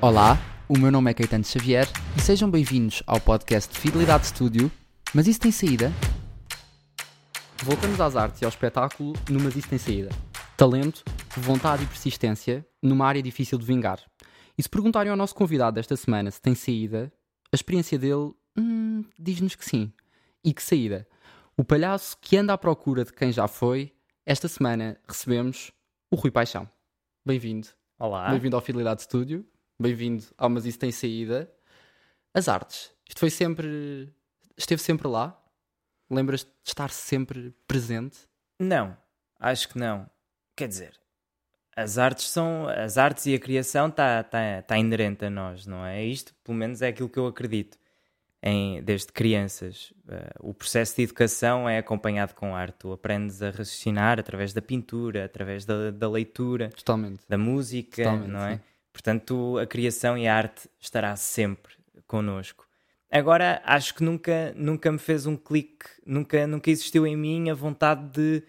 [0.00, 1.84] Olá, o meu nome é Caetano Xavier
[2.16, 4.70] e sejam bem-vindos ao podcast de Fidelidade Studio.
[5.12, 5.92] Mas isso tem saída?
[7.64, 10.10] Voltamos às artes e ao espetáculo no Mas Isso Tem Saída.
[10.56, 11.02] Talento,
[11.36, 13.98] vontade e persistência numa área difícil de vingar.
[14.56, 17.12] E se perguntarem ao nosso convidado desta semana se tem saída,
[17.52, 19.92] a experiência dele hum, diz-nos que sim.
[20.44, 21.08] E que saída?
[21.56, 23.92] O palhaço que anda à procura de quem já foi,
[24.24, 25.72] esta semana recebemos
[26.08, 26.68] o Rui Paixão.
[27.26, 27.66] Bem-vindo.
[27.98, 28.30] Olá.
[28.30, 29.44] Bem-vindo ao Fidelidade Studio.
[29.80, 31.48] Bem-vindo ao Mas Isso Tem Saída.
[32.34, 32.90] As artes.
[33.08, 34.12] Isto foi sempre.
[34.56, 35.40] Esteve sempre lá?
[36.10, 38.18] Lembras de estar sempre presente?
[38.58, 38.96] Não,
[39.38, 40.10] acho que não.
[40.56, 40.98] Quer dizer,
[41.76, 42.66] as artes são.
[42.66, 46.04] As artes e a criação está tá, tá inerente a nós, não é?
[46.04, 47.78] Isto, pelo menos, é aquilo que eu acredito.
[48.42, 49.92] Em, desde crianças.
[50.08, 52.78] Uh, o processo de educação é acompanhado com arte.
[52.80, 57.20] Tu aprendes a raciocinar através da pintura, através da, da leitura, Totalmente.
[57.28, 58.56] da música, Totalmente, não é?
[58.56, 58.62] sim.
[58.98, 61.72] Portanto, a criação e a arte estará sempre
[62.04, 62.66] connosco.
[63.08, 67.54] Agora, acho que nunca, nunca me fez um clique, nunca, nunca existiu em mim a
[67.54, 68.42] vontade de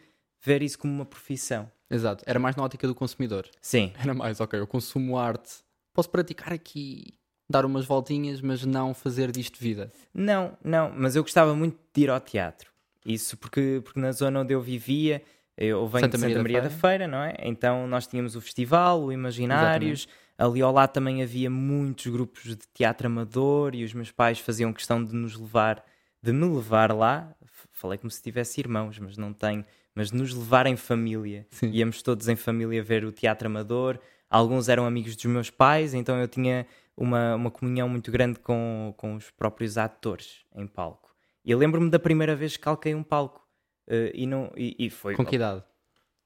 [0.44, 1.72] ver isso como uma profissão.
[1.88, 2.24] Exato.
[2.26, 3.48] Era mais na ótica do consumidor.
[3.62, 5.60] Sim, Era mais, ok, eu consumo arte.
[5.94, 7.14] Posso praticar aqui,
[7.48, 9.92] dar umas voltinhas, mas não fazer disto vida.
[10.12, 12.72] não, não, mas eu gostava muito de ir ao teatro.
[13.06, 15.22] Isso porque, porque na zona onde eu vivia,
[15.56, 17.36] eu venho Santa de Maria Santa da Maria da Feira, não é?
[17.44, 20.08] Então nós tínhamos o festival, o Imaginários,
[20.40, 24.72] ali ao lado também havia muitos grupos de teatro amador e os meus pais faziam
[24.72, 25.84] questão de nos levar,
[26.24, 27.36] de me levar lá.
[27.74, 31.46] Falei como se tivesse irmãos, mas não tenho, mas de nos levar em família.
[31.52, 31.72] Sim.
[31.72, 34.00] Íamos todos em família ver o teatro amador.
[34.30, 38.94] Alguns eram amigos dos meus pais, então eu tinha uma, uma comunhão muito grande com,
[38.96, 41.14] com os próprios atores em palco.
[41.44, 43.46] E eu lembro-me da primeira vez que calquei um palco.
[43.88, 45.16] eh, e, não, e, e foi.
[45.16, 45.64] Com que idade?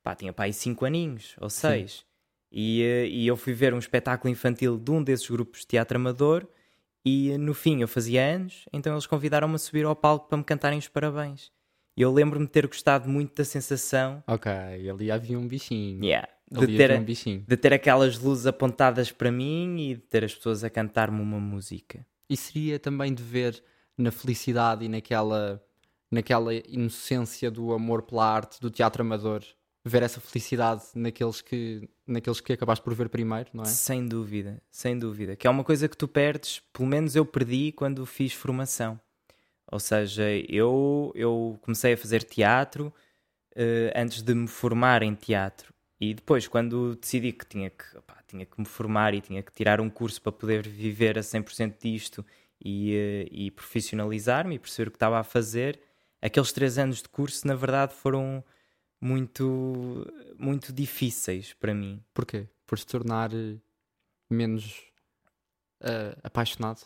[0.04, 2.06] Pá, tinha pá aí 5 aninhos ou 6.
[2.54, 5.98] E, eh, e eu fui ver um espetáculo infantil de um desses grupos de teatro
[5.98, 6.48] amador.
[7.06, 10.38] E eh, no fim eu fazia anos, então eles convidaram-me a subir ao palco para
[10.38, 11.52] me cantarem os parabéns.
[11.98, 16.04] E eu lembro-me de ter gostado muito da sensação Ok, ali havia um bichinho.
[16.04, 17.44] yeah, Ali de, ter, havia um bichinho.
[17.48, 21.40] de ter aquelas luzes apontadas para mim e de ter as pessoas a cantar-me uma
[21.40, 22.06] música.
[22.30, 23.62] E seria também de ver
[23.98, 25.64] na felicidade e naquela,
[26.10, 29.44] naquela inocência do amor pela arte, do teatro amador,
[29.86, 33.68] ver essa felicidade naqueles que, naqueles que acabaste por ver primeiro, não é?
[33.68, 35.36] Sem dúvida, sem dúvida.
[35.36, 39.00] Que é uma coisa que tu perdes, pelo menos eu perdi quando fiz formação.
[39.72, 42.94] Ou seja, eu, eu comecei a fazer teatro
[43.56, 45.74] eh, antes de me formar em teatro.
[46.00, 47.86] E depois, quando decidi que tinha que,
[48.28, 51.76] tinha que me formar e tinha que tirar um curso para poder viver a 100%
[51.82, 52.26] disto
[52.60, 55.80] e, eh, e profissionalizar-me e perceber o que estava a fazer,
[56.22, 58.44] aqueles três anos de curso, na verdade, foram
[59.04, 60.06] muito,
[60.38, 62.02] muito difíceis para mim.
[62.14, 62.48] Porquê?
[62.66, 63.58] Por se tornar eh,
[64.30, 64.82] menos
[65.82, 66.82] eh, apaixonado?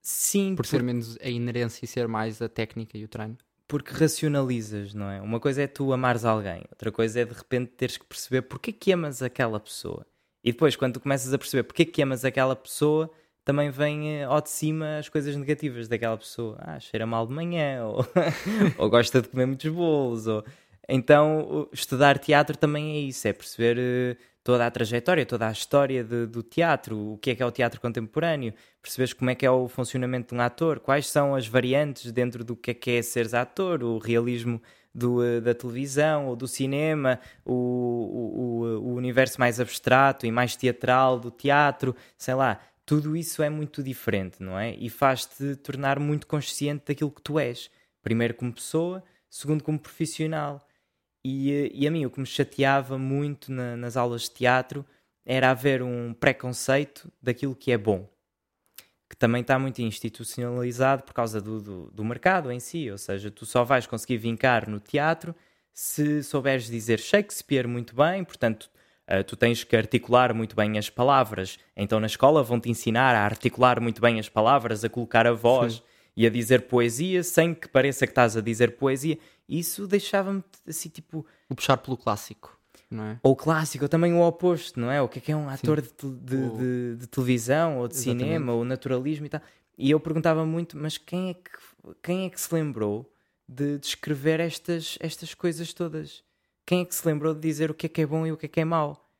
[0.00, 3.38] Sim, Por ser menos a inerência e ser mais a técnica e o treino?
[3.72, 5.22] porque racionalizas, não é?
[5.22, 8.68] Uma coisa é tu amares alguém, outra coisa é de repente teres que perceber porque
[8.68, 10.04] é que amas aquela pessoa.
[10.44, 13.10] E depois, quando tu começas a perceber porque é que amas aquela pessoa,
[13.42, 16.58] também vem eh, ao de cima as coisas negativas daquela pessoa.
[16.60, 18.04] Ah, cheira mal de manhã, ou,
[18.76, 20.26] ou gosta de comer muitos bolos.
[20.26, 20.44] Ou...
[20.88, 26.02] Então, estudar teatro também é isso, é perceber eh, toda a trajetória, toda a história
[26.02, 29.46] de- do teatro, o que é que é o teatro contemporâneo, perceberes como é que
[29.46, 32.90] é o funcionamento de um ator, quais são as variantes dentro do que é que
[32.92, 34.60] é seres ator, o realismo
[34.94, 40.56] do, eh, da televisão ou do cinema, o, o- o universo mais abstrato e mais
[40.56, 44.74] teatral do teatro, sei lá, tudo isso é muito diferente, não é?
[44.74, 47.70] E faz-te tornar muito consciente daquilo que tu és.
[48.02, 50.60] Primeiro como pessoa, segundo como profissional.
[51.24, 54.84] E, eh, e a mim o que me chateava muito na- nas aulas de teatro
[55.24, 58.08] era haver um preconceito daquilo que é bom.
[59.08, 62.90] Que também está muito institucionalizado por causa do, do, do mercado em si.
[62.90, 65.34] Ou seja, tu só vais conseguir vincar no teatro
[65.72, 68.70] se souberes dizer Shakespeare muito bem, portanto,
[69.06, 71.58] eh, tu tens que articular muito bem as palavras.
[71.76, 75.74] Então na escola vão-te ensinar a articular muito bem as palavras, a colocar a voz
[75.74, 75.82] Sim.
[76.16, 79.18] E a dizer poesia sem que pareça que estás a dizer poesia.
[79.48, 82.58] Isso deixava-me assim, tipo, O puxar pelo clássico,
[82.90, 83.20] não é?
[83.22, 85.00] ou clássico, ou também o oposto, não é?
[85.02, 88.24] O que é que é um ator de, de- de- de televisão ou de Exatamente.
[88.24, 89.40] cinema, ou naturalismo e tal.
[89.78, 91.50] E eu perguntava muito, mas quem é que,
[92.02, 93.10] quem é que se lembrou
[93.48, 96.22] de descrever estas, estas coisas todas?
[96.64, 98.36] Quem é que se lembrou de dizer o que é que é bom e o
[98.36, 99.10] que é que é mau?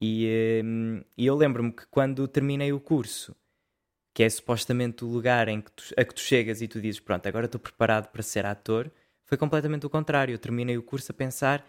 [0.00, 3.34] E, hum, e eu lembro-me que quando terminei o curso,
[4.14, 7.00] que é supostamente o lugar em que tu, a que tu chegas e tu dizes,
[7.00, 8.90] pronto, agora estou preparado para ser ator,
[9.26, 10.32] foi completamente o contrário.
[10.32, 11.66] Eu terminei o curso a pensar,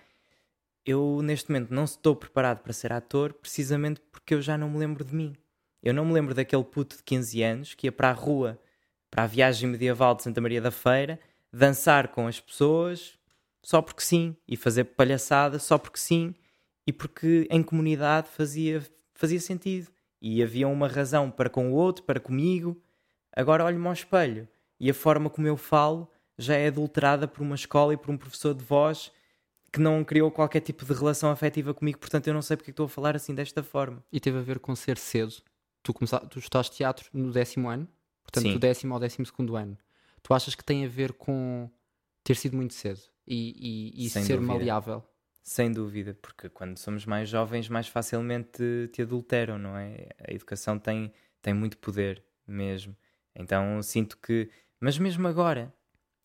[0.85, 4.77] eu neste momento não estou preparado para ser ator precisamente porque eu já não me
[4.77, 5.35] lembro de mim.
[5.81, 8.59] Eu não me lembro daquele puto de 15 anos que ia para a rua,
[9.09, 11.19] para a viagem medieval de Santa Maria da Feira,
[11.51, 13.17] dançar com as pessoas
[13.63, 16.35] só porque sim, e fazer palhaçada só porque sim,
[16.85, 18.83] e porque em comunidade fazia,
[19.15, 19.94] fazia sentido.
[20.27, 22.81] E havia uma razão para com o outro, para comigo.
[23.31, 24.47] Agora olho-me ao espelho
[24.79, 28.17] e a forma como eu falo já é adulterada por uma escola e por um
[28.17, 29.11] professor de voz
[29.71, 32.87] que não criou qualquer tipo de relação afetiva comigo, portanto eu não sei porque estou
[32.87, 34.03] a falar assim desta forma.
[34.11, 35.35] E teve a ver com ser cedo.
[35.83, 37.87] Tu, começaste, tu estudaste teatro no décimo ano,
[38.23, 38.53] portanto Sim.
[38.53, 39.77] do décimo ao décimo segundo ano.
[40.23, 41.69] Tu achas que tem a ver com
[42.23, 44.41] ter sido muito cedo e, e, e ser dúvida.
[44.41, 45.03] maleável?
[45.47, 50.07] Sem dúvida, porque quando somos mais jovens, mais facilmente te adulteram, não é?
[50.27, 52.95] A educação tem, tem muito poder mesmo.
[53.35, 54.49] Então sinto que.
[54.79, 55.71] Mas mesmo agora,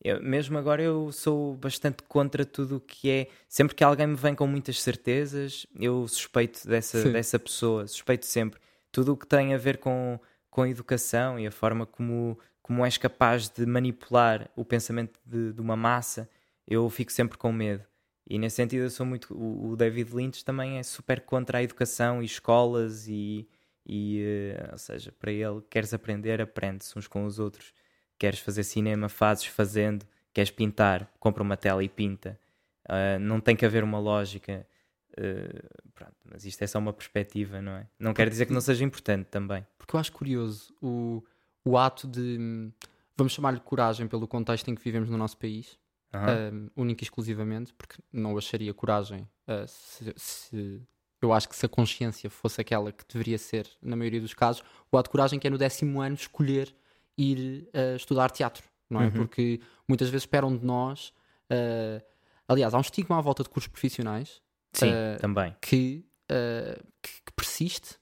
[0.03, 3.27] eu- mesmo agora eu sou bastante contra tudo o que é.
[3.47, 7.11] Sempre que alguém me vem com muitas certezas, eu suspeito dessa, Sim.
[7.11, 8.59] dessa pessoa, suspeito sempre.
[8.91, 10.19] Tudo o que tem a ver com,
[10.49, 15.53] com a educação e a forma como, como és capaz de manipular o pensamento de,
[15.53, 16.27] de uma massa,
[16.67, 17.83] eu fico sempre com medo.
[18.33, 19.33] E nesse sentido eu sou muito.
[19.37, 23.45] O, David Lynch também é super contra a educação e escolas e.
[23.85, 27.73] e eh, ou seja, para ele, queres aprender, aprende-se uns com os outros.
[28.17, 30.05] Queres fazer cinema, fazes fazendo.
[30.33, 32.39] Queres pintar, compra uma tela e pinta.
[32.87, 34.65] Ah, não tem que haver uma lógica.
[35.17, 35.63] eh,
[35.93, 37.87] pronto, mas isto é só uma perspectiva, não é?
[37.99, 39.67] Não quer dizer que não seja importante também.
[39.77, 41.21] Porque eu acho curioso o,
[41.65, 42.37] o ato de.
[42.39, 42.71] hum,
[43.17, 45.77] Vamos chamar-lhe coragem pelo contexto em que vivemos no nosso país,
[46.13, 46.69] Aham.
[46.75, 50.81] um, única e exclusivamente, porque não acharia coragem uh, se, se-
[51.21, 54.63] Eu acho que se a consciência fosse aquela que deveria ser, na maioria dos casos,
[54.91, 56.75] o ato de coragem que é no décimo ano escolher
[57.17, 59.05] ir uh, estudar teatro, não é?
[59.05, 59.11] Uhum.
[59.11, 61.13] Porque muitas vezes esperam de nós.
[61.51, 62.03] uh,
[62.47, 64.41] aliás, há um estigma à volta de cursos profissionais
[64.73, 65.55] Sim, também.
[65.61, 66.03] que,
[67.01, 67.99] que, que persiste.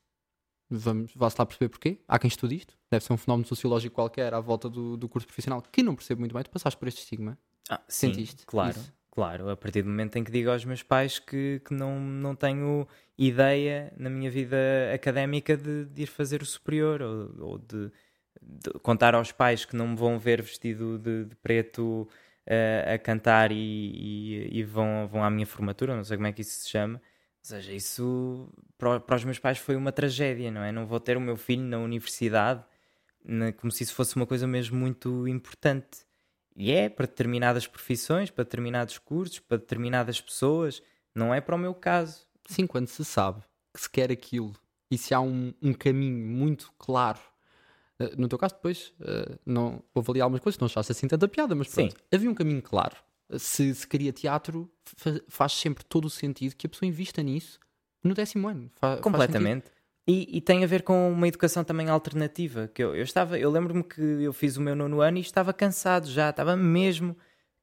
[0.71, 2.00] Vamos, vá-se lá perceber porquê.
[2.07, 2.75] Há quem estude isto.
[2.91, 6.21] Deve ser um fenómeno sociológico qualquer à volta do, do curso profissional que não percebo
[6.21, 6.44] muito bem.
[6.44, 7.38] Tu passaste por este estigma.
[7.69, 8.92] Ah, sim, Sentiste claro, isso?
[9.12, 9.50] claro.
[9.50, 12.88] A partir do momento em que digo aos meus pais que, que não, não tenho
[13.18, 14.57] ideia na minha vida
[14.94, 17.92] académica de, de ir fazer o superior ou, ou de,
[18.42, 22.07] de contar aos pais que não me vão ver vestido de, de preto
[22.45, 26.31] eh, a cantar e, e- e vão, vão à minha formatura, não sei como é
[26.33, 26.95] que isso se chama.
[26.98, 30.71] Ou seja, isso para, para os meus pais foi uma tragédia, não é?
[30.71, 32.63] Não vou ter o meu filho na universidade
[33.24, 36.06] na- como se isso fosse uma coisa mesmo muito importante.
[36.59, 40.83] E é para determinadas profissões, para determinados cursos, para determinadas pessoas.
[41.15, 42.27] Não é para o meu caso.
[42.45, 43.41] Sim, quando se sabe
[43.73, 44.53] que se quer aquilo
[44.91, 47.19] e se há um, um caminho muito claro.
[47.97, 51.29] uh, no teu caso, depois, uh, não, houve ali algumas coisas não achaste assim tanta
[51.29, 51.88] piada, mas Sim.
[51.88, 52.97] pronto, havia um caminho claro.
[53.38, 57.59] Se se queria teatro, fa- faz sempre todo o sentido que a pessoa invista nisso
[58.03, 58.69] no décimo ano.
[58.75, 58.97] Fa-.
[58.97, 59.71] Completamente.
[60.11, 62.67] E, e tem a ver com uma educação também alternativa.
[62.73, 65.53] Que eu, eu estava, eu lembro-me que eu fiz o meu nono ano e estava
[65.53, 67.15] cansado já, estava mesmo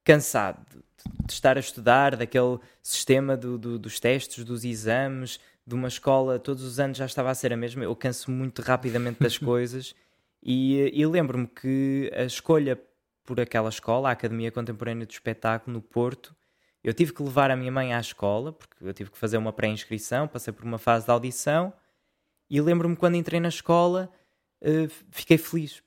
[0.05, 0.79] cansado de,
[1.27, 6.39] de estar a estudar, daquele sistema do- do- dos testes, dos exames, de uma escola,
[6.39, 7.83] todos os anos já estava a ser a mesma.
[7.83, 9.93] Eu canso muito rapidamente das coisas
[10.41, 12.81] e, e lembro-me que a escolha
[13.25, 16.33] por aquela escola, a Academia Contemporânea do Espetáculo no Porto,
[16.85, 19.53] eu tive que levar a minha mãe à escola, porque eu tive que fazer uma
[19.53, 21.73] pré-inscrição, passei por uma fase de audição,
[22.49, 24.11] e lembro-me quando entrei na escola,
[24.61, 25.83] eh, fiquei feliz,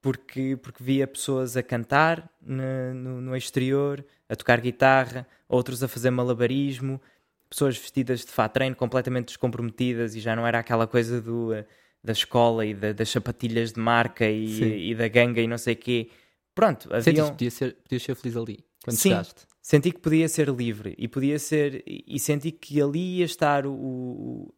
[0.00, 6.10] porque, porque via pessoas a cantar no, no exterior, a tocar guitarra, outros a fazer
[6.10, 7.00] malabarismo,
[7.48, 11.66] pessoas vestidas de fato treino completamente descomprometidas e já não era aquela coisa do, eh,
[12.02, 15.74] da escola e da- das sapatilhas de marca e, e da ganga e não sei
[15.74, 16.10] o quê.
[16.54, 17.26] Pronto, haviam...
[17.26, 19.10] que podias ser, podias ser feliz ali, quando Sim.
[19.10, 19.49] chegaste.
[19.62, 23.72] Senti que podia ser livre e podia ser e senti que ali ia estar o,
[23.72, 24.54] o-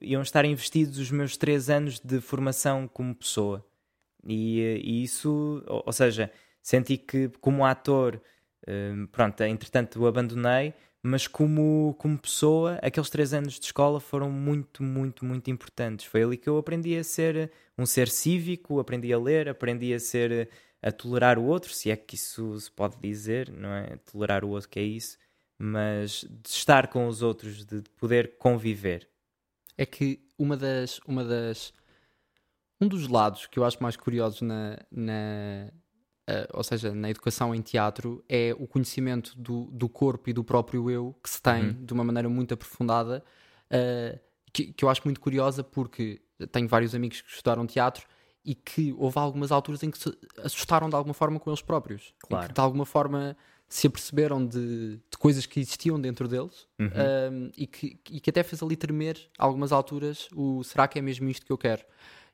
[0.00, 3.64] iam estar investidos os meus três anos de formação como pessoa
[4.26, 6.30] e, e isso, ou, ou seja,
[6.62, 8.20] senti que como ator,
[8.66, 14.30] eh, pronto, entretanto o abandonei, mas como, como pessoa, aqueles três anos de escola foram
[14.30, 16.06] muito, muito, muito importantes.
[16.06, 19.98] Foi ali que eu aprendi a ser um ser cívico, aprendi a ler, aprendi a
[20.00, 20.48] ser
[20.82, 23.96] a tolerar o outro, se é que isso se pode dizer, não é?
[24.10, 25.16] Tolerar o outro que é isso,
[25.58, 29.08] mas de estar com os outros, de poder conviver.
[29.78, 31.72] é que uma das, uma das
[32.80, 35.70] um dos lados que eu acho mais curiosos na, na
[36.26, 40.42] eh, ou seja, na educação em teatro é o conhecimento do, do corpo e do
[40.44, 41.84] próprio eu que se tem Uhum.
[41.84, 43.24] de uma maneira muito aprofundada
[43.70, 44.18] eh,
[44.52, 46.20] que, que eu acho muito curiosa porque
[46.50, 48.06] tenho vários amigos que estudaram teatro
[48.44, 52.12] e que houve algumas alturas em que se assustaram de alguma forma com eles próprios
[52.20, 52.48] Claro.
[52.48, 53.36] que de alguma forma
[53.68, 56.88] se aperceberam de, de coisas que existiam dentro deles Uhum.
[56.88, 60.98] um, e, que, e que até fez ali tremer, a algumas alturas, o será que
[60.98, 61.82] é mesmo isto que eu quero?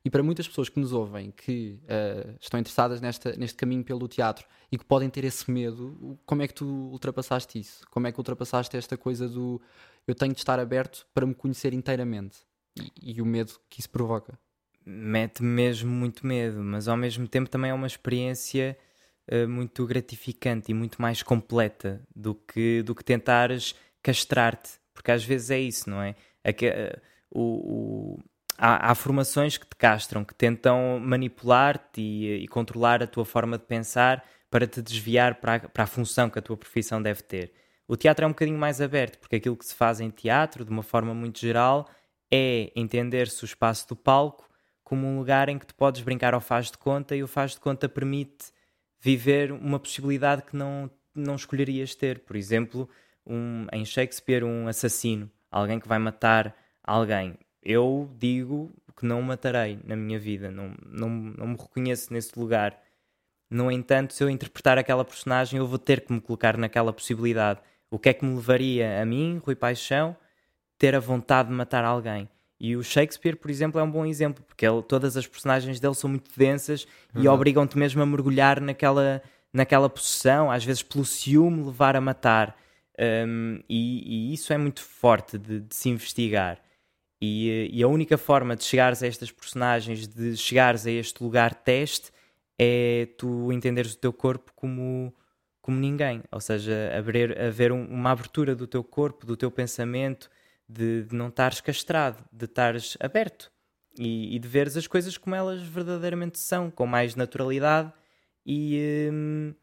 [0.04, 4.06] E para muitas pessoas que nos ouvem, que uh, estão interessadas nesta, neste caminho pelo
[4.08, 7.84] teatro e que podem ter esse medo, como é que tu ultrapassaste isso?
[7.90, 9.60] Como é que ultrapassaste esta coisa do
[10.06, 12.38] eu tenho de estar aberto para me conhecer inteiramente
[12.80, 14.38] e, e o medo que isso provoca?
[14.90, 18.74] Mete mesmo muito medo, mas ao mesmo tempo também é uma experiência
[19.30, 25.22] uh, muito gratificante e muito mais completa do que, do que tentares castrar-te, porque às
[25.22, 26.14] vezes é isso, não é?
[26.46, 28.18] uh, o, o
[28.56, 33.58] há, há, formações que te castram, que tentam manipular-te e, e, controlar a tua forma
[33.58, 37.22] de pensar para te desviar para a, para a função que a tua profissão deve
[37.22, 37.52] ter.
[37.86, 40.70] O teatro é um bocadinho mais aberto, porque aquilo que se faz em teatro, de
[40.70, 41.86] uma forma muito geral,
[42.30, 44.47] é entender-se o espaço do palco
[44.88, 47.52] como um lugar em que tu podes brincar ao faz de conta e o faz
[47.52, 48.52] de conta permite
[49.00, 52.20] viver uma possibilidade que não, não escolherias ter.
[52.20, 52.88] Por exemplo,
[53.26, 59.78] um, em Shakespeare, um assassino, alguém que vai matar alguém eu digo que não matarei
[59.84, 62.80] na minha vida, não, não, não me reconheço nesse lugar.
[63.50, 67.60] No entanto, se eu interpretar aquela personagem, eu vou ter que me colocar naquela possibilidade.
[67.90, 70.16] O que é que me levaria a mim, Rui Paixão,
[70.78, 72.28] ter a vontade de matar alguém?
[72.60, 75.94] E o Shakespeare, por exemplo, é um bom exemplo, porque ele, todas as personagens dele
[75.94, 77.22] são muito densas uhum.
[77.22, 79.22] e obrigam-te mesmo a mergulhar naquela,
[79.52, 82.56] naquela possessão, às vezes pelo ciúme levar a matar.
[82.98, 86.60] Um, e, e, isso é muito forte de, de se investigar.
[87.20, 91.54] E, e, a única forma de chegares a estas personagens, de chegares a este lugar
[91.54, 92.10] teste,
[92.58, 95.14] é tu entenderes o teu corpo como,
[95.60, 96.22] como ninguém.
[96.32, 100.28] Ou seja, haver, haver uma abertura do teu corpo, do teu pensamento,
[100.68, 103.50] de, de não estares castrado, de estares aberto
[103.98, 107.92] e, e, de veres as coisas como elas verdadeiramente são, com mais naturalidade
[108.44, 109.54] e, hum,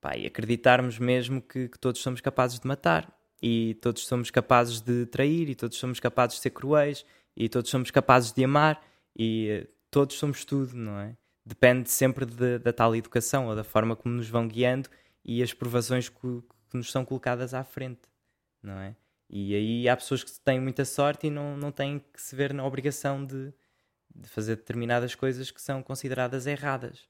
[0.00, 4.80] pá, e acreditarmos mesmo que, que todos somos capazes de matar e todos somos capazes
[4.80, 7.04] de trair, e todos somos capazes de ser cruéis,
[7.36, 8.82] e todos somos capazes de amar,
[9.16, 11.16] e eh, todos somos tudo, não é?
[11.44, 14.88] Depende sempre de, da tal educação ou da forma como nos vão guiando
[15.24, 18.02] e as provações que, que, nos são colocadas à frente,
[18.62, 18.94] não é?
[19.30, 22.52] E aí há pessoas que têm muita sorte e não, não têm que se ver
[22.52, 23.52] na obrigação de,
[24.14, 27.08] de fazer determinadas coisas que são consideradas erradas.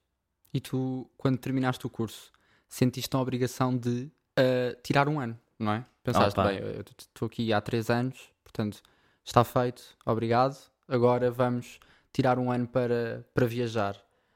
[0.53, 2.31] E tu, quando terminaste o curso,
[2.69, 5.39] sentiste a obrigação de uh, tirar um ano?
[5.61, 5.85] não é?
[6.03, 6.49] Pensaste, Opa.
[6.49, 8.81] bem, eu estou aqui há três anos, portanto,
[9.23, 10.57] está feito, obrigado.
[10.87, 11.79] Agora vamos
[12.11, 13.95] tirar um ano para, para viajar.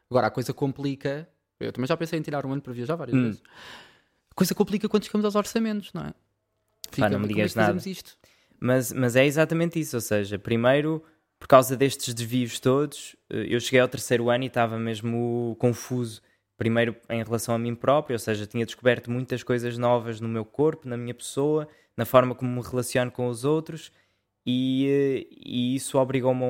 [0.09, 1.27] Agora, a coisa complica.
[1.59, 3.23] Eu também já pensei em tirar um ano para viajar várias hum.
[3.23, 3.41] vezes.
[4.29, 6.13] A coisa complica quando chegamos aos orçamentos, não é?
[6.95, 7.89] Fica, Pá, não me digas é nada.
[7.89, 8.17] Isto?
[8.59, 9.97] Mas, mas é exatamente isso.
[9.97, 11.03] Ou seja, primeiro,
[11.39, 16.21] por causa destes desvios todos, eh, eu cheguei ao terceiro ano e estava mesmo confuso
[16.57, 20.45] primeiro em relação a mim próprio, ou seja, tinha descoberto muitas coisas novas no meu
[20.45, 23.91] corpo, na minha pessoa, na forma como me relaciono com os outros,
[24.45, 26.43] e, eh, e isso obrigou-me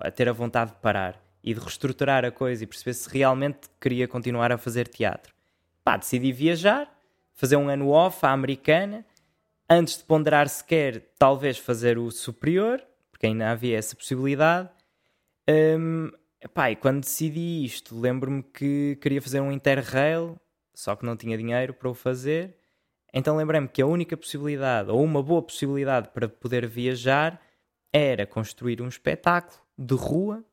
[0.00, 3.68] a ter a vontade de parar e de reestruturar a coisa e perceber se realmente
[3.80, 5.34] queria continuar a fazer teatro.
[5.82, 6.88] Pá, decidi viajar,
[7.34, 9.04] fazer um ano off à americana,
[9.68, 14.70] antes de ponderar sequer talvez fazer o superior, porque ainda havia essa possibilidade.
[15.48, 16.10] Um,
[16.80, 20.36] quando decidi isto, lembro-me que queria fazer um Interrail,
[20.74, 22.56] só que não tinha dinheiro para o fazer.
[23.12, 27.40] Então lembrei-me que a única possibilidade, ou uma boa possibilidade para poder viajar,
[27.92, 30.44] era construir um espetáculo de rua,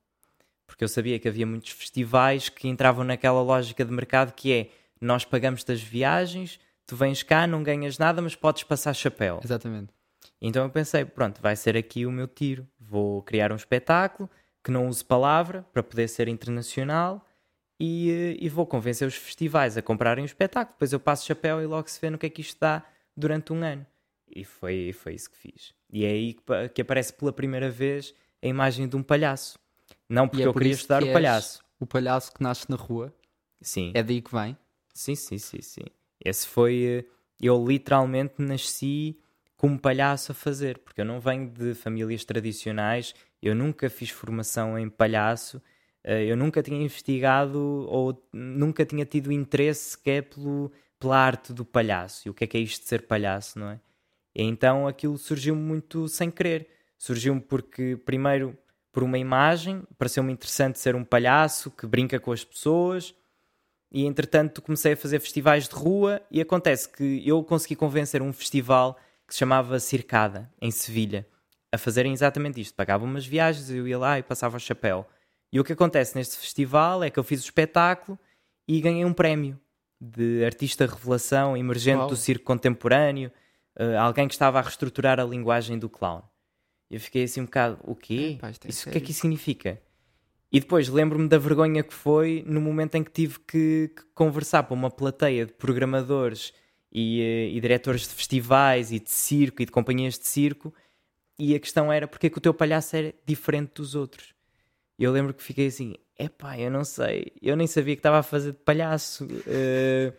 [0.66, 4.70] porque eu sabia que havia muitos festivais que entravam naquela lógica de mercado que é
[5.00, 9.40] nós pagamos das viagens, tu vens cá, não ganhas nada, mas podes passar chapéu.
[9.44, 9.94] Exatamente.
[10.42, 12.68] Então eu pensei, pronto, vai ser aqui o meu tiro.
[12.80, 14.30] Vou criar um espetáculo,
[14.64, 17.26] que não use palavra para poder ser internacional
[17.80, 20.74] e, eh, e, vou convencer os festivais a comprarem o espetáculo.
[20.76, 22.84] Depois eu passo chapéu e logo se vê no que é que isto dá
[23.16, 23.86] durante um ano.
[24.28, 25.74] E foi, foi isso que fiz.
[25.92, 29.60] E é aí que, que aparece pela primeira vez a imagem de um palhaço.
[30.10, 31.64] Não porque é eu por queria estudar o palhaço.
[31.80, 33.14] O palhaço que nasce na rua.
[33.62, 33.92] Sim.
[33.94, 34.58] É daí que vem.
[34.94, 35.86] Sim, sim, sim, sim.
[36.24, 36.84] Esse foi.
[36.86, 37.06] Eh,
[37.42, 39.20] eu literalmente nasci
[39.58, 43.14] como palhaço a fazer, porque eu não venho de famílias tradicionais
[43.46, 45.62] eu nunca fiz formação em palhaço,
[46.04, 51.64] eh, eu nunca tinha investigado ou nunca tinha tido interesse sequer pelo, pela arte do
[51.64, 53.80] palhaço e o que é que é isto de ser palhaço, não é?
[54.34, 56.68] E então aquilo surgiu muito sem querer.
[56.98, 58.58] Surgiu-me porque, primeiro,
[58.92, 63.14] por uma imagem, pareceu-me interessante ser um palhaço que brinca com as pessoas.
[63.92, 68.34] E entretanto comecei a fazer festivais de rua e acontece que eu consegui convencer um
[68.34, 71.26] festival que se chamava Circada, em Sevilha
[71.76, 72.74] a fazerem exatamente isto.
[72.74, 75.06] Pagavam umas viagens, eu ia lá e passava o chapéu.
[75.52, 78.18] E o que acontece neste festival é que eu fiz o espetáculo
[78.68, 79.60] e ganhei um prémio
[80.02, 82.08] de artista revelação emergente Uau.
[82.08, 83.32] do circo contemporâneo,
[83.80, 86.22] uh, alguém que estava a reestruturar a linguagem do clown.
[86.90, 88.40] E eu fiquei assim um bocado, o quê?
[88.42, 89.82] É, Isso o que é que isso significa?
[90.52, 94.64] E depois lembro-me da vergonha que foi no momento em que tive que, que conversar
[94.64, 96.54] para uma plateia de programadores
[96.92, 100.74] e, eh, e, diretores de festivais e de circo e de companhias de circo
[101.38, 104.34] e a questão era porque é que o teu palhaço era diferente dos outros.
[104.98, 108.20] E eu lembro que fiquei assim, epá, eu não sei, eu nem sabia que estava
[108.20, 109.26] a fazer de palhaço.
[109.26, 110.14] Uh,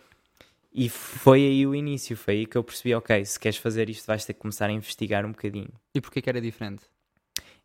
[0.72, 4.06] e foi aí o início, foi aí que eu percebi, ok, se queres fazer isto
[4.06, 5.72] vais ter que começar a investigar um bocadinho.
[5.94, 6.84] E porquê que era diferente?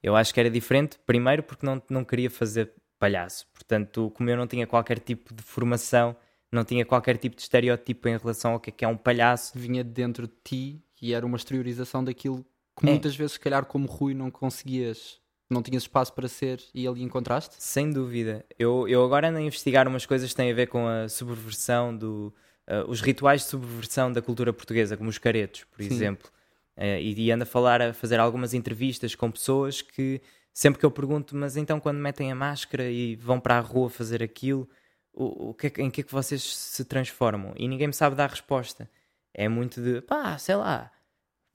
[0.01, 3.47] Eu acho que era diferente, primeiro porque não, não queria fazer palhaço.
[3.53, 6.15] Portanto, como eu não tinha qualquer tipo de formação,
[6.51, 9.57] não tinha qualquer tipo de estereótipo em relação ao que é, que é um palhaço.
[9.57, 12.45] Vinha de dentro de ti e era uma exteriorização daquilo
[12.77, 12.89] que é.
[12.89, 17.01] muitas vezes, se calhar, como Rui, não conseguias, não tinhas espaço para ser e ali
[17.01, 17.55] encontraste?
[17.59, 18.45] Sem dúvida.
[18.57, 21.95] Eu, eu agora ando a investigar umas coisas que têm a ver com a subversão
[21.95, 22.33] do.
[22.67, 25.93] Uh, os rituais de subversão da cultura portuguesa, como os caretos, por Sim.
[25.93, 26.29] exemplo.
[26.77, 30.21] Uh, e, e ando a falar, a fazer algumas entrevistas com pessoas que
[30.53, 33.89] sempre que eu pergunto, mas então quando metem a máscara e vão para a rua
[33.89, 34.67] fazer aquilo,
[35.13, 37.53] o, o que é, em que é que vocês se transformam?
[37.57, 38.89] E ninguém me sabe dar resposta.
[39.33, 40.91] É muito de, pá, sei lá,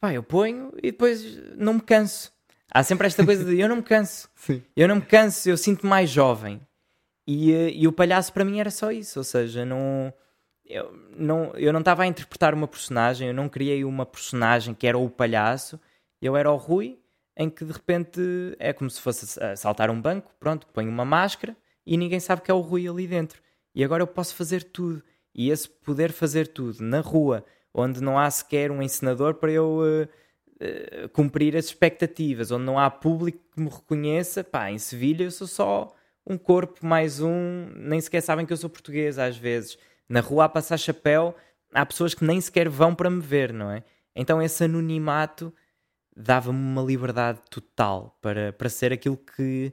[0.01, 2.33] pá, eu ponho e depois não me canso.
[2.71, 4.29] Há sempre esta coisa de eu não me canso.
[4.37, 4.63] Sim.
[4.75, 6.61] Eu não me canso, eu sinto mais jovem.
[7.27, 10.13] E, eh, e o palhaço para mim era só isso, ou seja, não
[10.69, 14.87] eu não eu não estava a interpretar uma personagem, eu não criei uma personagem que
[14.87, 15.81] era o palhaço,
[16.21, 16.99] eu era o Rui,
[17.37, 18.21] em que de repente
[18.59, 21.57] é como se fosse saltar um banco, pronto, ponho uma máscara
[21.87, 23.41] e ninguém sabe que é o Rui ali dentro.
[23.75, 25.03] E agora eu posso fazer tudo.
[25.35, 27.45] E esse poder fazer tudo na rua,
[27.75, 30.09] onde não há sequer um encenador para eu uh,
[30.65, 35.31] uh, cumprir as expectativas, onde não há público que me reconheça, pá, em Sevilha eu
[35.31, 35.95] sou só
[36.27, 39.79] um corpo mais um, nem sequer sabem que eu sou português às vezes.
[40.09, 41.35] Na rua a passar chapéu,
[41.73, 43.83] há pessoas que nem sequer vão para me ver, não é?
[44.15, 45.53] Então esse anonimato
[46.17, 49.73] dava-me uma liberdade total para, para ser aquilo que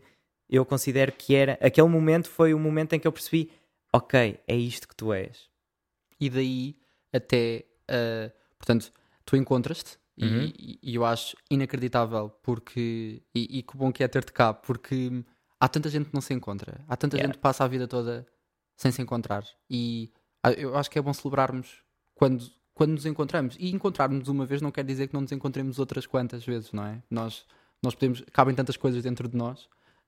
[0.50, 1.58] eu considero que era.
[1.62, 3.52] Aquele momento foi o momento em que eu percebi:
[3.94, 5.50] ok, é isto que tu és.
[6.20, 6.75] E daí
[7.14, 8.92] até Uh, portanto,
[9.25, 10.51] tu encontras-te uhum.
[10.57, 13.22] e, e, eu acho inacreditável porque.
[13.36, 15.24] E, e que bom que é ter-te cá, porque
[15.60, 17.27] há tanta gente que não se encontra, há tanta yeah.
[17.27, 18.25] gente que passa a vida toda
[18.77, 19.46] sem se encontrar.
[19.70, 20.12] E
[20.51, 21.84] eu acho que é bom celebrarmos
[22.16, 23.56] quando, quando nos encontramos.
[23.60, 26.86] E encontrarmos uma vez não quer dizer que não nos encontremos outras quantas vezes, não
[26.86, 27.01] é?
[27.10, 27.46] Nós,
[27.82, 28.24] nós podemos.
[28.32, 29.64] cabem tantas coisas dentro de nós.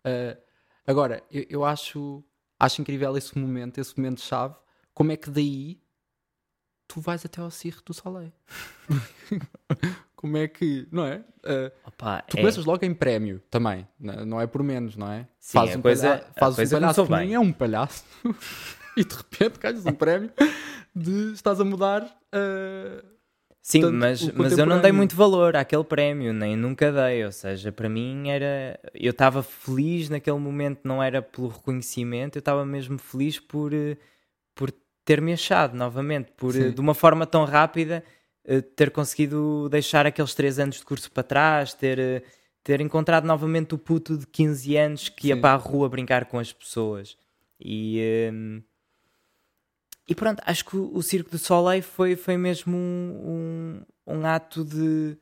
[0.06, 0.38] Uh,
[0.86, 2.24] agora, eu, eu acho,
[2.60, 4.56] acho incrível esse momento, esse momento-chave.
[4.94, 5.80] Como é que daí
[6.88, 8.32] tu vais até ao Circo do Soleil.
[10.16, 11.18] Como é que, não é?
[11.44, 12.42] Uh, Opa, tu é...
[12.42, 15.28] começas logo em prémio também, não é por menos, não é?
[15.40, 16.34] Sim, fazes um, coisa, palha...
[16.38, 18.04] fazes um palhaço que nem é um palhaço
[18.98, 20.32] e de repente ganhas um prémio
[20.96, 22.04] de estás a mudar.
[22.34, 23.16] Uh,
[23.62, 27.26] Sim, tanto, mas, mas eu não dei muito valor àquele prémio, nem nunca dei.
[27.26, 28.80] Ou seja, para mim era.
[28.94, 33.98] Eu estava feliz naquele momento, não era pelo reconhecimento, eu estava mesmo feliz por, eh,
[34.54, 34.72] por
[35.04, 36.72] ter-me achado novamente, por Sim.
[36.72, 38.04] de uma forma tão rápida
[38.46, 42.22] eh, ter conseguido deixar aqueles 3 anos de curso para trás, ter, eh,
[42.64, 45.28] ter encontrado novamente o puto de 15 anos que Sim.
[45.30, 47.18] ia para a rua brincar com as pessoas.
[47.60, 48.62] E, um,
[50.08, 54.64] e pronto, acho que o, Circo do Soleil foi, foi mesmo um, um, um ato
[54.64, 55.18] de.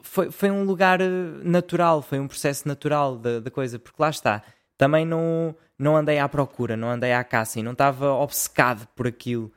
[0.00, 1.06] Foi, foi um lugar eh,
[1.44, 4.42] natural, foi um processo natural da, da coisa, porque lá está
[4.76, 9.06] também não, não andei à procura, não andei à caça e não estava obcecado por
[9.06, 9.52] aquilo.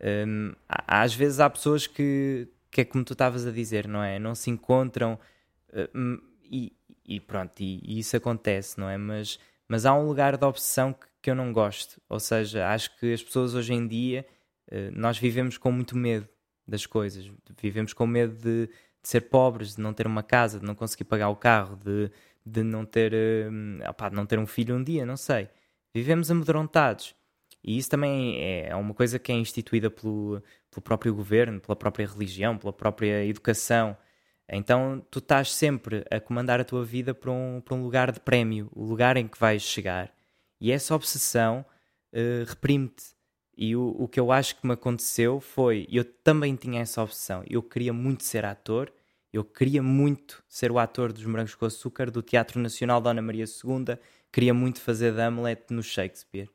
[0.00, 4.20] Um, às vezes há pessoas que, que é como tu estavas a dizer, não é?
[4.20, 5.18] Não se encontram
[5.94, 6.72] um, e,
[7.04, 8.96] e, pronto, e, e, isso acontece, não é?
[8.96, 12.00] Mas, mas há um lugar de obsessão que, que eu não gosto.
[12.08, 14.26] Ou seja, acho que as pessoas hoje em dia
[14.72, 16.28] uh, nós vivemos com muito medo
[16.66, 20.66] das coisas, vivemos com medo de, de ser pobres, de não ter uma casa, de
[20.66, 22.10] não conseguir pagar o carro, de
[22.48, 23.12] de não ter,
[23.88, 25.48] opá, de não ter um filho um dia, não sei.
[25.94, 27.14] Vivemos amedrontados.
[27.62, 31.76] E isso também é, é uma coisa que é instituída pelo, pelo próprio governo, pela
[31.76, 33.96] própria religião, pela própria educação.
[34.48, 38.20] Então tu estás sempre a comandar a tua vida para um, para um lugar de
[38.20, 40.12] prémio, o lugar em que vais chegar.
[40.60, 41.64] E essa obsessão
[42.12, 43.16] uh, reprime-te.
[43.56, 47.42] E o, o que eu acho que me aconteceu foi, eu também tinha essa obsessão.
[47.48, 48.92] Eu queria muito ser ator,
[49.32, 53.44] eu queria muito ser o ator dos Morangos com Açúcar, do Teatro Nacional Dona Maria
[53.44, 53.98] II,
[54.32, 56.48] queria muito fazer de Hamlet no Shakespeare.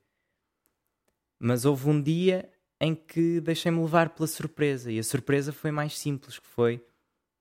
[1.37, 5.97] Mas houve um dia em que deixei-me levar pela surpresa, e a surpresa foi mais
[5.97, 6.83] simples, que foi,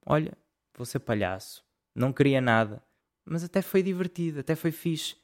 [0.04, 0.36] olha,
[0.76, 2.82] vou ser palhaço, não queria nada,
[3.24, 5.16] mas até foi divertido, até foi fixe.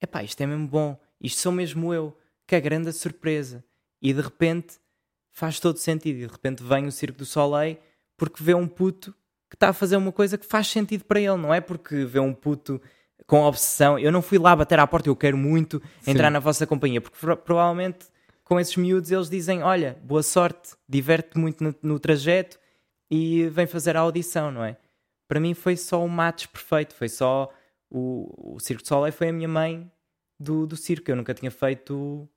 [0.00, 2.16] Epá, isto é mesmo bom, isto sou mesmo eu,
[2.46, 3.64] que é grande a surpresa.
[4.02, 4.78] E de repente
[5.32, 7.78] faz todo sentido, e de repente vem o Circo do Soleil
[8.16, 9.14] porque vê um puto
[9.48, 12.18] que está a fazer uma coisa que faz sentido para ele, não é porque vê
[12.18, 12.80] um puto
[13.26, 13.98] com obsessão.
[13.98, 16.32] Eu não fui lá bater à porta, eu quero muito entrar Sim.
[16.32, 18.06] na vossa companhia, porque pro- provavelmente
[18.44, 22.58] com esses miúdos eles dizem: Olha, boa sorte, diverte-te muito no, no trajeto
[23.10, 24.76] e vem fazer a audição, não é?
[25.28, 27.52] Para mim foi só o match perfeito, foi só
[27.90, 29.90] o, o Circo de Soleil foi a minha mãe
[30.38, 31.10] do, do circo.
[31.10, 32.28] Eu nunca tinha feito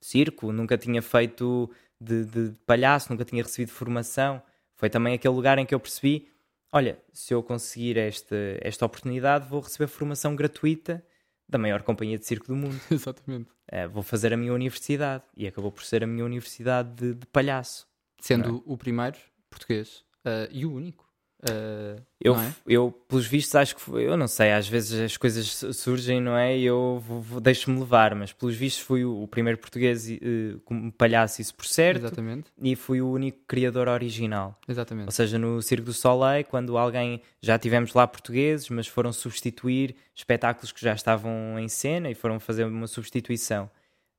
[0.00, 4.42] circo, nunca tinha feito de, de palhaço, nunca tinha recebido formação.
[4.76, 6.28] Foi também aquele lugar em que eu percebi:
[6.72, 11.04] olha, se eu conseguir esta, esta oportunidade, vou receber formação gratuita
[11.48, 12.80] da maior companhia de circo do mundo.
[12.90, 13.50] Exatamente.
[13.68, 15.24] Eh, vou fazer a minha universidade.
[15.36, 17.86] E acabou por ser a minha universidade de, de palhaço.
[18.20, 19.18] Sendo o primeiro
[19.50, 21.11] português eh, e o único.
[21.44, 22.54] Eh, Eu, é?
[22.66, 26.20] eu, pelos vistos, acho que foi, eu não sei, às vezes as coisas su- surgem,
[26.20, 26.56] não é?
[26.56, 27.02] E eu
[27.42, 30.18] deixo-me levar, mas pelos vistos fui o, o primeiro português eh,
[30.64, 32.50] como palhaço, isso por certo, Exatamente.
[32.62, 34.56] e fui o único criador original.
[34.66, 35.12] Ou Exatamente.
[35.12, 40.70] seja, no Circo do Soleil, quando alguém já tivemos lá portugueses, mas foram substituir espetáculos
[40.70, 43.68] que já estavam em cena e foram fazer uma substituição.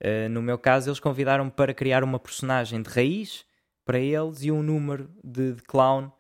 [0.02, 3.46] Uh, no meu caso, eles convidaram-me para criar uma personagem de raiz
[3.86, 6.12] para eles e um número de, de clown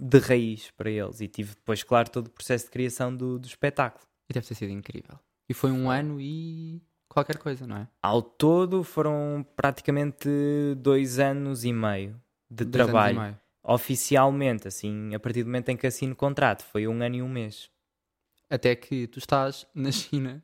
[0.00, 1.20] de raiz para eles.
[1.20, 4.04] E tive depois, claro, todo o processo de criação do, do espetáculo.
[4.28, 5.18] E deve ter sido incrível.
[5.48, 7.88] E foi um ano e qualquer coisa, não é?
[8.02, 10.28] Ao todo, foram praticamente
[10.78, 13.20] dois anos e meio de Dois anos e trabalho.
[13.20, 13.40] meio.
[13.62, 17.22] Oficialmente, assim, a partir do momento em que assino o contrato, foi um ano e
[17.22, 17.70] um mês.
[18.48, 20.42] Até que tu estás na China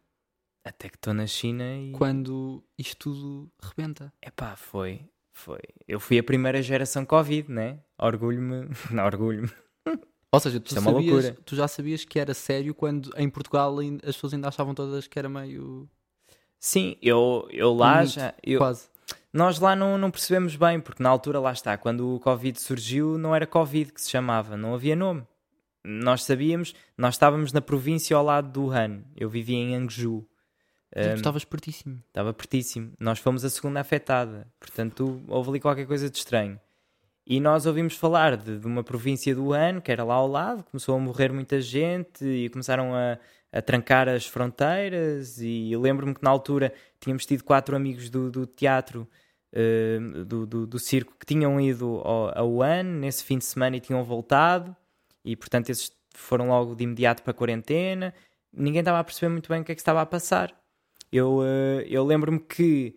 [0.65, 1.93] Até que estou na China e.
[1.93, 4.13] quando isto tudo rebenta.
[4.21, 5.09] Epá, foi.
[5.37, 5.61] Foi.
[5.87, 7.79] Eu fui a primeira geração Covid, né?
[7.99, 8.71] Orgulho-me.
[8.91, 9.51] Não, orgulho-me.
[10.33, 11.37] Ou seja, tu, é uma sabias, loucura.
[11.45, 15.19] tu já sabias que era sério quando em Portugal as pessoas ainda achavam todas que
[15.19, 15.87] era meio.
[16.59, 18.35] Sim, eu, eu lá um já.
[18.43, 18.89] eu- Quase.
[19.31, 23.19] nós lá não, não percebemos bem, porque na altura, lá está, quando o Covid surgiu,
[23.19, 25.23] não era Covid que se chamava, não havia nome.
[25.85, 29.03] Nós sabíamos, nós estávamos na província ao lado do Han.
[29.15, 30.27] Eu vivia em Angju.
[30.95, 32.03] E tu estavas pertíssimo.
[32.09, 32.93] Estava pertíssimo.
[32.99, 34.47] Nós fomos a segunda afetada.
[34.59, 36.61] Portanto, houve ali qualquer coisa de estranho.
[37.27, 40.63] E nós ouvimos falar de, de uma província do ano, que era lá ao lado,
[40.63, 43.19] começou a morrer muita gente e começaram a,
[43.51, 45.41] a trancar as fronteiras.
[45.41, 49.09] E lembro-me que na altura tínhamos tido quatro amigos do, do teatro,
[49.53, 53.77] eh, do, do, do circo, que tinham ido ao, ao Wuhan nesse fim de semana
[53.77, 54.75] e tinham voltado.
[55.25, 58.15] E portanto, esses foram logo de imediato para a quarentena.
[58.53, 60.55] Ninguém estava a perceber muito bem o que é que estava a passar.
[61.17, 62.97] Eu, eh, eu lembro-me que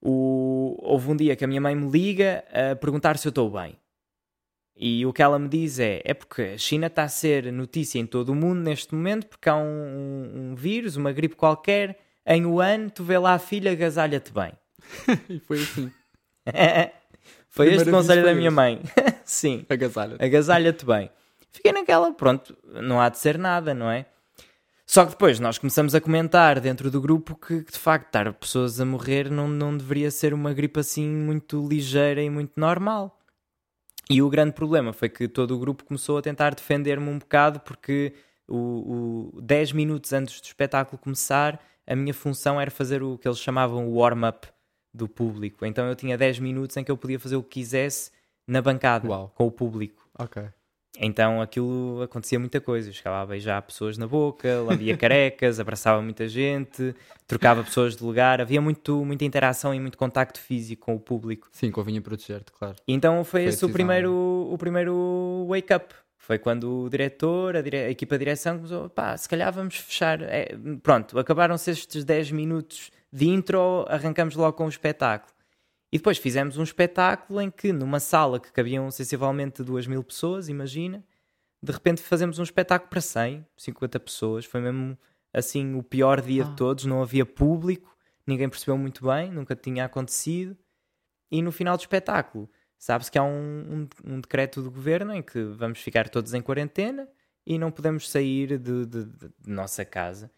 [0.00, 3.50] o- houve um dia que a minha mãe me liga a perguntar se eu estou
[3.50, 3.76] bem.
[4.76, 7.98] E o que ela me diz é: é porque a China está a ser notícia
[7.98, 11.98] em todo o mundo neste momento, porque há um, um- um vírus, uma gripe qualquer,
[12.26, 14.52] em Wuhan, tu vê lá a filha, agasalha-te bem.
[15.28, 15.92] e foi assim.
[17.50, 18.54] foi este Primeiro o conselho da minha este.
[18.56, 18.80] mãe.
[19.24, 20.16] Sim Agasalha.
[20.18, 21.10] agasalha-te bem.
[21.52, 24.06] Fiquei naquela, pronto, não há de ser nada, não é?
[24.90, 28.80] Só que depois nós começamos a comentar dentro do grupo que, de facto estar pessoas
[28.80, 33.16] a morrer não, não deveria ser uma gripe assim muito ligeira e muito normal.
[34.10, 37.60] E o grande problema foi que todo o grupo começou a tentar defender-me um bocado
[37.60, 38.14] porque
[38.48, 43.28] o, o 10 minutos antes do espetáculo começar a minha função era fazer o que
[43.28, 44.48] eles chamavam o warm-up
[44.92, 45.64] do público.
[45.64, 48.10] Então eu tinha 10 minutos em que eu podia fazer o que quisesse
[48.44, 49.32] na bancada Uau.
[49.36, 50.04] com o público.
[50.18, 50.42] Ok.
[50.98, 52.88] Então aquilo acontecia muita coisa.
[52.90, 56.94] Eu chegava a beijar pessoas na boca, lambia carecas, abraçava muita gente,
[57.26, 58.40] trocava pessoas de lugar.
[58.40, 61.48] Havia muito, muita interação e muito contacto físico com o público.
[61.52, 62.76] Sim, convinha proteger-te, claro.
[62.86, 65.94] E então foi Foi esse o primeiro, o primeiro wake-up.
[66.18, 69.76] Foi quando o diretor, a, dire- a equipa de direção começou, pá, se calhar vamos
[69.76, 70.20] fechar.
[70.22, 75.32] É, pronto, acabaram-se estes 10 minutos de intro, arrancamos logo com o espetáculo.
[75.92, 80.48] E depois fizemos um espetáculo em que, numa sala que cabiam sensivelmente 2 mil pessoas,
[80.48, 81.04] imagina,
[81.62, 84.44] de repente fazemos um espetáculo para 100, 50 pessoas.
[84.44, 84.96] Foi mesmo
[85.32, 86.46] assim o pior dia Ah.
[86.48, 90.56] de todos, não havia público, ninguém percebeu muito bem, nunca tinha acontecido.
[91.30, 92.48] E no final do espetáculo,
[92.78, 96.40] sabe-se que há um, um- um decreto do governo em que vamos ficar todos em
[96.42, 97.08] quarentena
[97.46, 100.30] e não podemos sair de, de- de- nossa casa.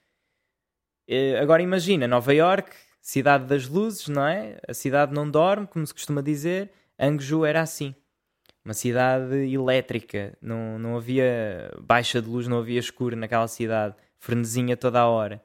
[1.06, 4.58] Eh, Agora imagina, Nova York, cidade das luzes, não é?
[4.66, 6.70] A cidade não dorme, como se costuma dizer.
[6.98, 7.94] Angju era assim.
[8.64, 14.76] Uma cidade elétrica, não, não havia baixa de luz, não havia escuro naquela cidade, frenesinha
[14.76, 15.42] toda a hora.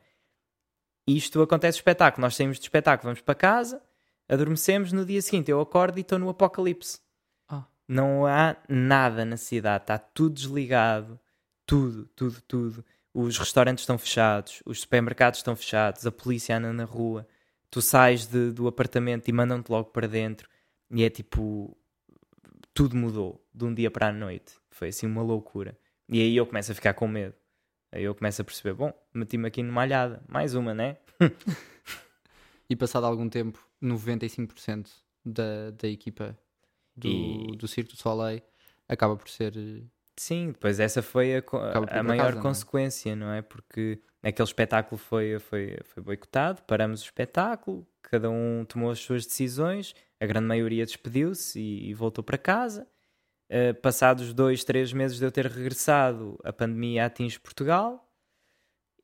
[1.08, 2.22] Isto acontece no espetáculo.
[2.22, 3.82] Nós saímos do espetáculo, vamos para casa,
[4.30, 7.00] adormecemos, no dia seguinte eu acordo e estou no apocalipse.
[7.50, 7.66] Ah.
[7.88, 11.20] Não há nada na cidade, está tudo desligado,
[11.66, 12.86] tudo, tudo, tudo.
[13.12, 17.28] Os restaurantes estão fechados, os supermercados estão fechados, a polícia anda na rua.
[17.70, 20.50] Tu sais de- do apartamento e mandam-te logo para dentro.
[20.92, 21.76] E é tipo.
[22.74, 24.54] Tudo mudou de um dia para a noite.
[24.70, 25.78] Foi assim uma loucura.
[26.08, 27.34] E aí eu começo a ficar com medo.
[27.92, 30.98] Aí eu começo a perceber, bom, meti-me aqui numa alhada, mais uma, né?
[32.70, 34.90] E passado algum tempo, 95%
[35.26, 36.38] da, da equipa
[36.96, 38.42] do, E- do Circo do Soleil
[38.90, 39.54] acaba por ser.
[39.58, 39.84] eh,
[40.18, 41.44] Sim, depois essa foi a,
[42.00, 42.42] a maior casa, não é?
[42.44, 43.42] consequência, não é?
[43.42, 49.26] Porque aquele espetáculo foi, foi, foi boicotado, paramos o espetáculo, cada um tomou as suas
[49.26, 52.88] decisões, a grande maioria despediu-se e, e voltou para casa.
[53.50, 58.04] Eh, passados dois, três meses de eu ter regressado, a pandemia atinge Portugal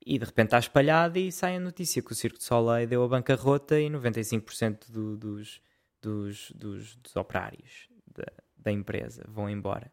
[0.05, 3.03] e de repente está espalhada e sai a notícia que o Circo de Soleil deu
[3.03, 5.61] a bancarrota e 95% do- dos,
[6.01, 8.25] dos, dos, dos operários da,
[8.57, 9.91] da empresa vão embora.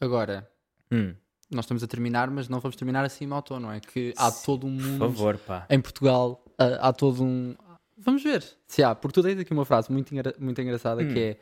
[0.00, 0.50] Agora,
[0.90, 1.14] Hum.
[1.50, 3.80] Nós estamos a terminar, mas não vamos terminar assim tom, não é?
[3.80, 4.98] Que há Sim, todo um Por mundo.
[4.98, 5.66] favor, pá.
[5.70, 7.54] Em Portugal, há, há todo um.
[7.96, 11.12] Vamos ver se há, porque tu tens aqui uma frase muito, engra- muito engraçada Hum.
[11.12, 11.36] que é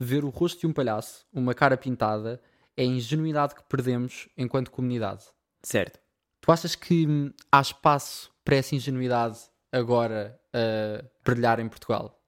[0.00, 2.40] ver o rosto de um palhaço, uma cara pintada,
[2.76, 5.22] é a ingenuidade que perdemos enquanto comunidade.
[5.62, 5.98] Certo.
[6.40, 9.38] Tu achas que hum, há espaço para essa ingenuidade
[9.72, 12.20] agora a brilhar em Portugal?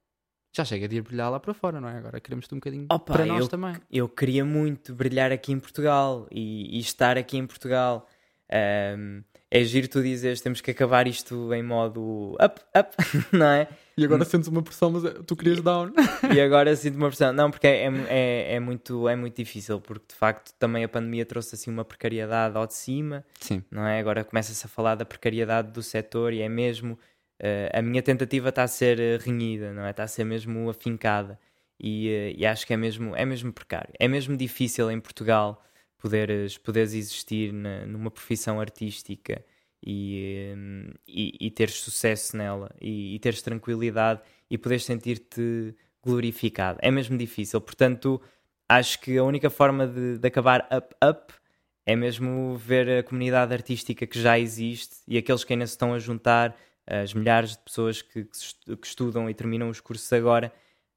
[0.53, 1.99] Já chega de ir brilhar lá para fora, não é?
[1.99, 3.75] Agora queremos-te um bocadinho Opa, para nós eu- também.
[3.91, 8.07] Eu queria muito brilhar aqui em Portugal e, e estar aqui em Portugal.
[8.51, 12.97] Ahm, é giro tu dizes, temos que acabar isto em modo up, up,
[13.33, 13.69] não é?
[13.97, 15.91] E agora sentes uma pressão, mas tu querias down.
[16.35, 17.33] E agora sinto uma pressão.
[17.33, 21.27] Não, porque é, é, é, muito, é muito difícil, porque de facto também a pandemia
[21.27, 23.25] trouxe assim uma precariedade ao de cima.
[23.41, 23.63] Sim.
[23.71, 23.99] não é?
[23.99, 26.99] Agora começa-se a falar da precariedade do setor e é mesmo
[27.73, 29.91] a minha tentativa está a ser eh, renhida, não é?
[29.91, 31.39] Está a ser mesmo afincada
[31.79, 33.93] e, eh, e acho que é mesmo, é mesmo precário.
[33.99, 35.63] É mesmo difícil em Portugal
[35.99, 39.45] poderes, poderes existir na- numa profissão artística
[39.85, 44.21] e, eh, e, e teres sucesso nela e, e teres tranquilidade
[44.51, 46.79] e poderes sentir-te glorificado.
[46.83, 47.61] É mesmo difícil.
[47.61, 48.21] Portanto,
[48.69, 51.35] acho que a única forma de, de acabar up, up
[51.87, 55.95] é mesmo ver a comunidade artística que já existe e aqueles que ainda se estão
[55.95, 56.57] a juntar,
[56.89, 60.53] as milhares de pessoas que, que estudam e terminam os cursos agora.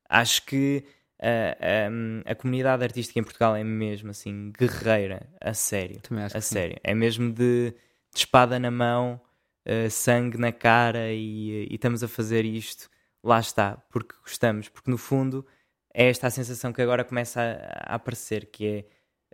[0.09, 0.83] Acho que
[1.21, 5.99] ah, ah, a comunidade artística em Portugal é mesmo assim guerreira, a sério.
[6.01, 6.53] Também acho A que sim.
[6.55, 6.77] sério.
[6.83, 9.19] É mesmo de, de espada na mão,
[9.65, 12.89] ah, sangue na cara e, e estamos a fazer isto.
[13.23, 15.45] Lá está, porque gostamos, porque no fundo
[15.93, 18.85] é esta a sensação que agora começa a, a aparecer, que é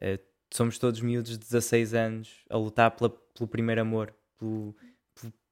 [0.01, 0.19] eh,
[0.53, 4.75] somos todos miúdos de 16 anos a lutar pela- pelo primeiro amor, pelo,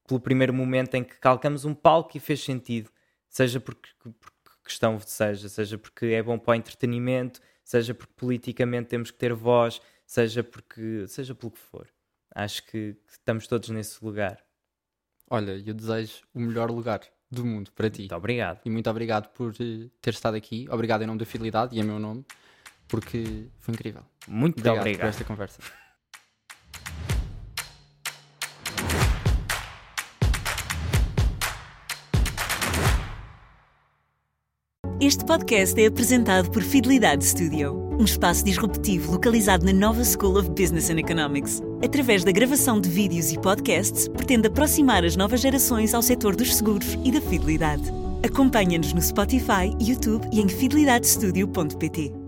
[0.08, 2.90] pelo, primeiro momento em que calcamos um palco e fez sentido,
[3.30, 8.90] seja porque, porque questão seja, seja porque é bom para o entretenimento, seja porque politicamente
[8.90, 11.88] temos que ter voz, seja porque seja pelo que for.
[12.34, 14.44] Acho que, que estamos todos nesse lugar.
[15.30, 18.02] Olha, eu desejo o melhor lugar do mundo para ti.
[18.02, 18.62] Muito obrigado.
[18.66, 20.68] E muito obrigado por eh, ter estado aqui.
[20.70, 22.26] Obrigado em nome da Fidelidade e em meu nome,
[22.88, 24.04] porque foi incrível.
[24.28, 25.02] Muito Obrigado, obrigado.
[25.02, 25.85] por esta conversa.
[35.06, 40.50] Este podcast é apresentado por Fidelidade Studio, um espaço disruptivo localizado na Nova School of
[40.50, 41.62] Business and Economics.
[41.86, 46.56] Através da gravação de vídeos e podcasts, pretende aproximar as novas gerações ao setor dos
[46.56, 47.84] seguros e da fidelidade.
[48.26, 52.25] Acompanha-nos no Spotify, YouTube e em fidelidadestudio.pt.